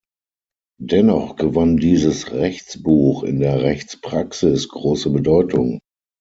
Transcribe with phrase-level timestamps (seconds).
[0.81, 5.79] Dennoch gewann dieses Rechtsbuch in der Rechtspraxis große Bedeutung.